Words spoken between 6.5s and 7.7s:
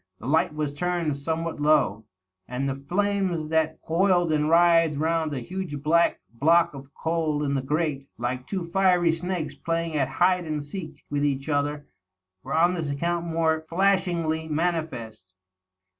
of coal in the